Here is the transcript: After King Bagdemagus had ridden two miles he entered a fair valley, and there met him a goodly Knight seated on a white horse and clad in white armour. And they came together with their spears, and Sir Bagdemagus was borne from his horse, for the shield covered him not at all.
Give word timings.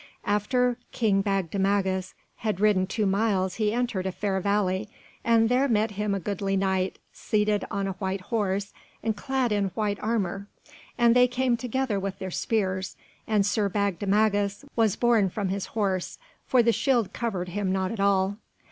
After 0.25 0.79
King 0.91 1.21
Bagdemagus 1.21 2.15
had 2.37 2.59
ridden 2.59 2.87
two 2.87 3.05
miles 3.05 3.57
he 3.57 3.71
entered 3.71 4.07
a 4.07 4.11
fair 4.11 4.39
valley, 4.39 4.89
and 5.23 5.47
there 5.47 5.67
met 5.67 5.91
him 5.91 6.15
a 6.15 6.19
goodly 6.19 6.57
Knight 6.57 6.97
seated 7.13 7.65
on 7.69 7.85
a 7.85 7.91
white 7.91 8.21
horse 8.21 8.73
and 9.03 9.15
clad 9.15 9.51
in 9.51 9.65
white 9.75 9.99
armour. 9.99 10.47
And 10.97 11.15
they 11.15 11.27
came 11.27 11.55
together 11.55 11.99
with 11.99 12.17
their 12.17 12.31
spears, 12.31 12.97
and 13.27 13.45
Sir 13.45 13.69
Bagdemagus 13.69 14.65
was 14.75 14.95
borne 14.95 15.29
from 15.29 15.49
his 15.49 15.67
horse, 15.67 16.17
for 16.47 16.63
the 16.63 16.71
shield 16.71 17.13
covered 17.13 17.49
him 17.49 17.71
not 17.71 17.91
at 17.91 17.99
all. 17.99 18.37